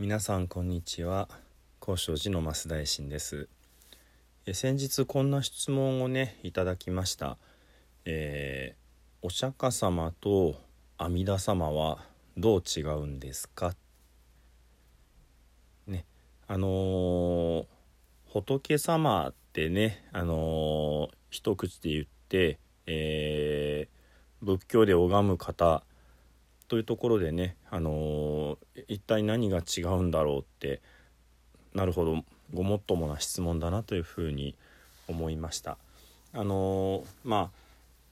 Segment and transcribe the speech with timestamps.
[0.00, 1.28] 皆さんこんにちは。
[1.80, 3.48] 高尚寺の増大臣です。
[4.46, 7.36] え先日こんな質問をねいただきました、
[8.04, 10.54] えーお釈迦様と
[10.98, 12.04] 阿弥陀様は
[12.36, 13.74] どう違うんですか？
[15.88, 16.04] ね
[16.46, 17.66] あのー
[18.32, 25.82] 仏様ってねあのー一口で言って、えー仏教で拝む方
[26.68, 30.80] というところでね、あのー一体何が違うんだろうって
[31.74, 32.22] なるほど
[32.54, 34.54] ごもっともな質問だなというふうに
[35.08, 35.78] 思いました。
[36.32, 37.58] あのーまあ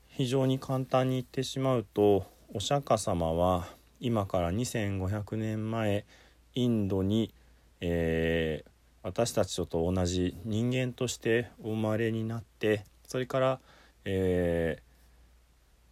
[0.09, 2.24] 非常に簡単に言ってしまうと
[2.55, 3.69] お釈迦様は
[4.00, 6.06] 今から2500年前
[6.55, 7.33] インドに、
[7.80, 8.70] えー
[9.02, 13.61] 私たちと同じ人間としてお生まれになってそれから、
[14.05, 14.86] えー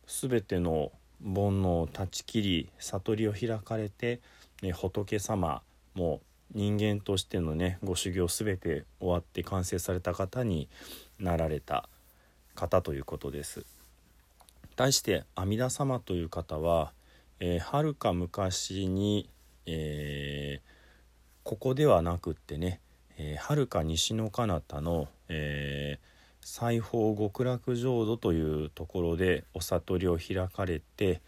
[0.06, 0.92] 全ての
[1.24, 4.20] 煩悩を断ち切り悟りを開かれて、
[4.62, 5.62] ね、仏様
[5.94, 6.20] も
[6.54, 10.68] 人間としてのねご修行全て終わって完成された方に
[11.18, 11.88] なられた
[12.54, 13.64] 方ということです。
[14.76, 16.92] 対して阿弥陀様という方は
[17.40, 19.28] えーはる、か昔に、
[19.66, 20.74] えー
[21.42, 22.80] ここではなくってね
[23.18, 26.13] えーはる、か西の彼方の、えー
[26.44, 31.22] 西方極楽浄土というところでお悟りを開かれて、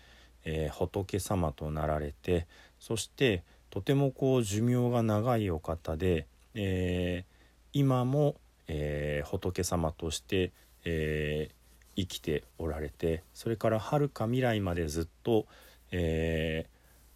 [0.44, 2.46] えー仏様となられて
[2.78, 7.36] そしてとてもこう寿命が長いお方で、えー
[7.72, 8.36] 今も、
[8.68, 10.52] えー仏様として、
[10.84, 11.50] え
[11.96, 15.46] 生きておられてそれからはるか未来までずっと、
[15.92, 16.66] え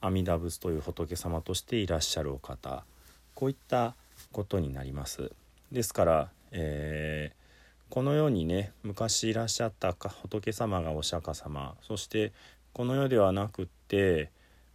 [0.01, 2.85] 阿弥陀仏という仏様としていらっしゃるお方
[3.35, 3.95] こういった
[4.33, 5.33] ことになります。
[5.71, 7.40] ですから、えー
[7.91, 12.33] この世にね昔いらっしゃったか仏様がお釈迦様そして
[12.73, 14.31] この世ではなくって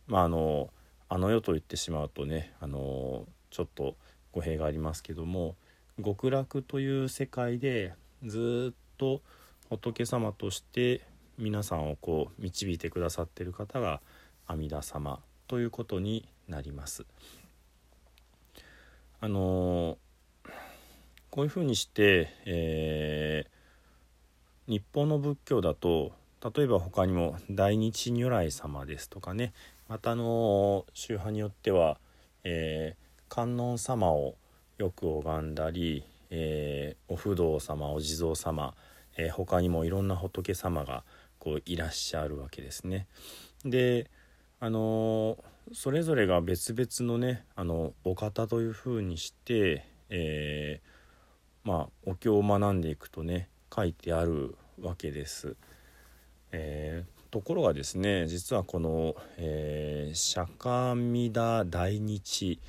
[0.06, 0.70] まああの
[1.08, 3.96] あの世と言ってしまうとねあのちょっと
[4.34, 5.56] 語弊がありますけども
[6.04, 7.94] 極楽という世界で
[8.26, 9.22] ずっと
[9.70, 11.02] 仏様として
[11.38, 14.02] 皆さんをこう導いてくださってる方が
[14.46, 17.06] 阿弥陀様ということになります。
[19.22, 19.98] あの
[21.36, 23.56] こういうふうにして、えー
[24.68, 29.54] 日本の仏教だと例えば他にも大日如来様ですとかね
[29.88, 32.00] またの宗派によっては、
[32.46, 34.36] えー観音様を
[34.78, 38.74] よく拝んだり、えーお不動様お地蔵様、
[39.18, 41.04] えー他にもいろんな仏様が
[41.38, 43.08] こういらっしゃるわけですね。
[43.66, 44.10] で
[44.62, 45.38] あの
[45.74, 50.95] それぞれが別々のねあのお方というふうにして、えー
[51.66, 55.58] まあお経を学んでいくとね書いてあるわけです。
[56.52, 62.62] えーところがですね実はこの、えー釈迦阿弥陀大日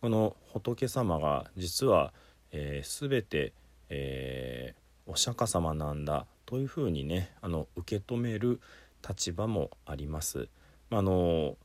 [0.00, 2.14] この仏様が実は、
[2.50, 3.52] えー全て、
[3.90, 8.60] えーお釈迦様なんだというふうにねあの受け止める
[9.06, 10.48] 立場もあります。
[10.88, 11.58] まあの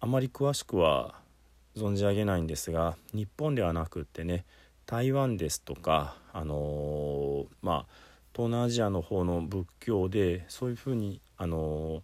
[0.00, 1.14] あまり詳しくは
[1.74, 4.44] 存じ上げないんですが日本ではなくってね
[4.88, 7.86] 台湾ですとかあのまあ
[8.34, 12.02] 東南アジアの方の仏教でそういうふうにあの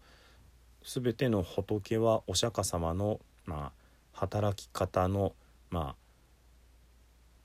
[0.85, 3.73] 全ての仏はお釈迦様の、まあ、
[4.13, 5.33] 働き方の
[5.71, 5.97] ま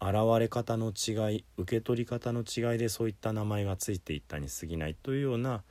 [0.02, 5.64] あ現れ方の違い受け取り方の違いでそういった名前がついていったに過ぎないというような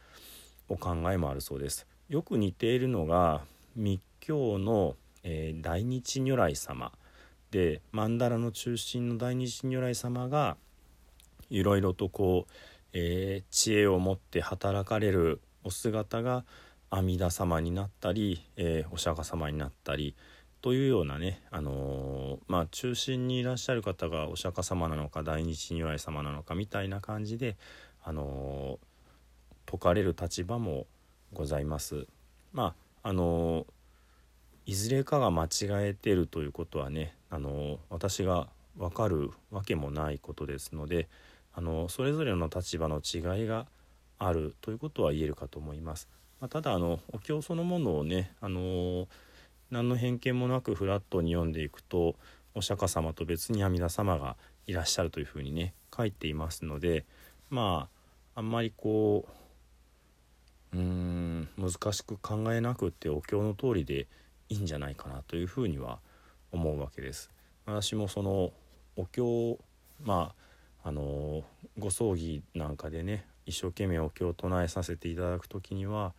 [0.70, 1.86] お考えもあるそうです。
[2.08, 3.42] よく似ているのが
[3.76, 6.90] 密教の、えー大日如来様
[7.50, 10.56] で曼荼羅の中心の大日如来様が
[11.50, 12.52] いろいろとこう、
[12.92, 16.44] えー知恵を持って働かれるお姿が
[16.90, 20.14] 阿弥陀様になったり、えーお釈迦様になったり
[20.60, 27.56] というようなね、あのーまあ、中心にいらっしゃる方がお釈迦様なのか大日如来様なのかみたいな感じで、
[28.02, 28.88] あのー
[29.70, 30.86] 説かれる立場も
[31.34, 32.06] ございます。
[32.52, 33.66] まああの
[34.64, 35.48] いずれかが間違
[35.88, 41.08] えてるということはねあの私が分かるわけもないことですので
[41.52, 43.66] あのそれぞれの立場の違いが
[44.18, 46.08] あるということは言えるかと思います。
[46.40, 49.08] まあ、ただあのお経そのものをねあの
[49.70, 52.16] 何の偏見もなくフラットに読んでいくと
[52.54, 54.36] お釈迦様と別に阿弥陀様が
[54.66, 57.04] いらっしゃるというふうにね書いていますので
[57.50, 57.88] ま
[58.34, 59.26] ああんまりこ
[60.72, 64.06] ううーん難しく考えなくってお経の通りで
[64.48, 65.98] いいんじゃないかなというふうには
[66.52, 67.30] 思うわけです。
[67.66, 68.52] 私もその
[68.96, 69.58] お経
[70.02, 70.34] ま
[70.82, 71.44] ああの
[71.78, 76.12] ご葬儀なんかでね一生懸命お経を唱えさせていただく時には、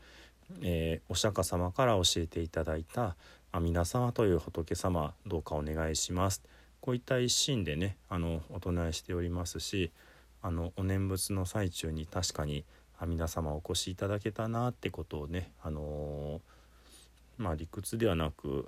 [0.62, 3.16] えーお釈迦様から教えていただいた
[3.52, 6.44] 阿弥陀様という仏様どうかお願いします
[6.81, 9.92] こういった一心でねあのお唱えしておりますし
[10.42, 12.64] あのお念仏の最中に確かに
[13.00, 18.68] 阿弥陀様お越しいただけたなってことをねあのー、まあ理屈ではなく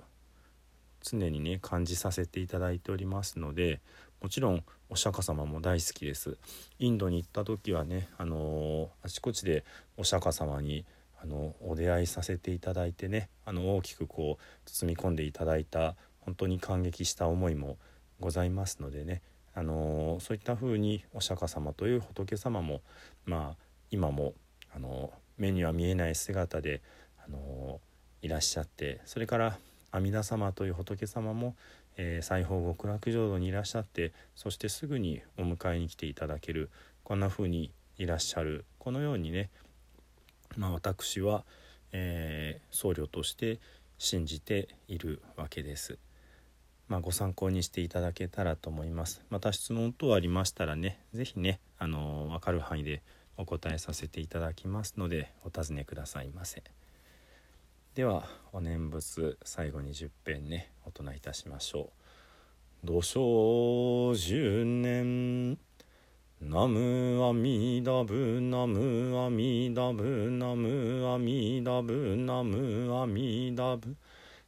[1.02, 3.80] 常にね感じさせていただいておりますので
[4.20, 6.36] もちろんお釈迦様も大好きです。
[6.78, 9.64] インドに行った時はねあのー、あちこちで
[9.96, 10.84] お釈迦様に
[11.22, 17.78] あのお出会いさせていただいてねあの大きくこう包み込んでいただいた本当に感激した思いも
[18.20, 19.22] ございますのでね
[19.54, 22.80] あのそういった風にお釈迦様という仏様も
[23.24, 23.56] まあ
[23.90, 24.34] 今も
[24.74, 26.80] あの目には見えない姿で
[27.24, 27.80] あの
[28.22, 29.58] いらっしゃってそれから
[29.92, 31.54] 阿弥陀様という仏様も、
[31.96, 36.70] えー、西方極楽浄土にいらっしゃってそしてすぐにお迎えに来ていただける
[37.04, 39.50] こんな風にいらっしゃるこのようにね、
[40.56, 41.44] まあ、私は、
[41.92, 43.60] えー、僧侶として
[43.98, 45.98] 信じているわけです。
[46.88, 49.22] まあ、ご参考にしていただけたらと思います。
[49.30, 53.02] また質問等ありましたらね、是非ね、あの分かる範囲で
[53.36, 56.62] お答えさせていただきますのでお尋ねくださいませ。
[57.94, 58.24] では
[58.54, 61.90] お念仏最後に10編ねお人いたしましょ
[62.82, 65.58] う「土生十年
[66.40, 73.94] ナムアミダブナムアミダブナムアミダブナムアミダブ」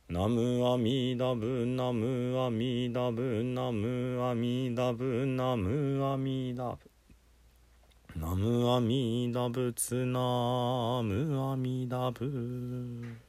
[0.09, 6.91] ナムアミダブナムアミダブナムアミダブナムアミダブ
[8.17, 13.24] ナムアミダブツナムアミダブ。